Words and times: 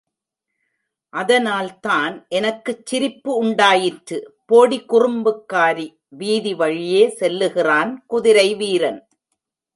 அதனால்தான், 1.13 2.15
எனக்குச் 2.29 2.85
சிரிப்பு 2.85 3.31
உண்டாயிற்று! 3.35 4.17
போடி 4.45 4.79
குறும்புக்காரி! 4.89 5.87
வீதி 6.17 6.53
வழியே 6.53 7.05
செல்லுகிறான் 7.19 7.93
குதிரை 8.07 8.49
வீரன்! 8.55 9.01